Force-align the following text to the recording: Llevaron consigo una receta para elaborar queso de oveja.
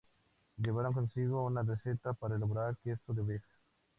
Llevaron 0.57 0.93
consigo 0.93 1.45
una 1.45 1.61
receta 1.61 2.13
para 2.13 2.35
elaborar 2.35 2.75
queso 2.77 3.13
de 3.13 3.21
oveja. 3.21 3.47